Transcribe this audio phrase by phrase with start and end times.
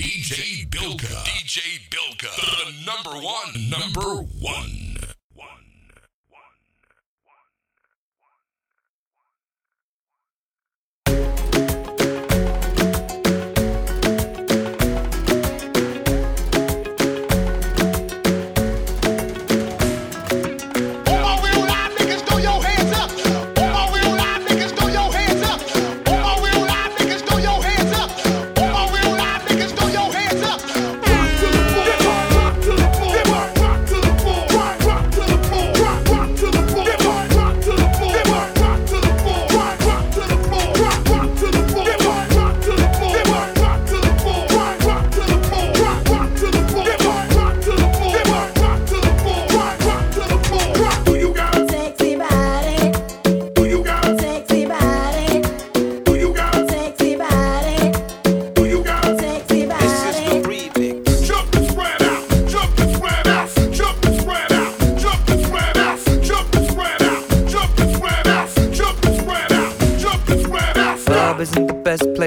[0.00, 1.12] DJ Bilka.
[1.26, 2.30] DJ Bilka.
[2.34, 3.68] The number one.
[3.68, 4.89] Number one.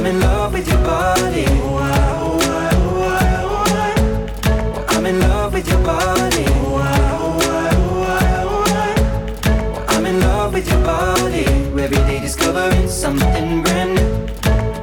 [0.00, 0.06] I.
[0.06, 1.44] I'm in love with your party.
[4.96, 6.44] I'm in love with your body.
[6.48, 7.00] Oh, I,
[12.20, 14.10] discovering something brand new.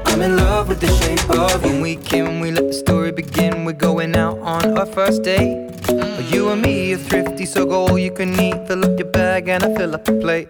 [0.05, 1.71] I'm in love with the shape of you.
[1.71, 3.63] When we came, we let the story begin.
[3.65, 5.71] We're going out on our first date.
[5.83, 6.31] Mm.
[6.31, 8.67] You and me are thrifty, so go all you can eat.
[8.67, 10.49] Fill up your bag and I fill up the plate.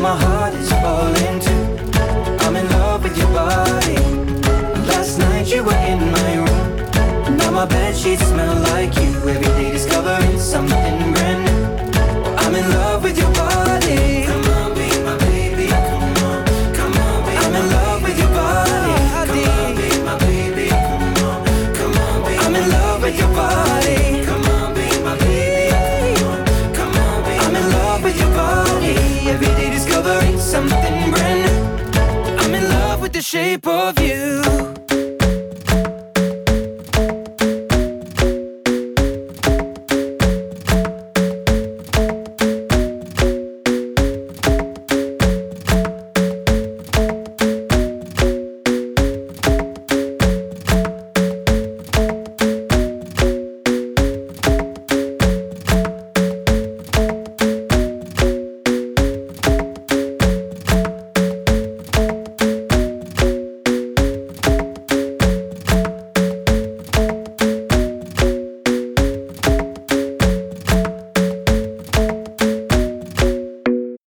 [0.00, 1.64] My heart is falling too.
[2.44, 3.96] I'm in love with your body.
[4.88, 7.36] Last night you were in my room.
[7.36, 9.10] Now my bed sheets smell like you.
[9.28, 11.64] Every day discovering something brand new.
[12.38, 14.24] I'm in love with your body.
[14.24, 15.66] Come on, be my baby.
[15.68, 16.44] Come on,
[16.78, 18.94] come on, be I'm in love with your body.
[19.14, 20.68] Come on, be my baby.
[20.68, 23.69] Come on, come on, be I'm in love with your body.
[33.10, 34.79] with the shape of you.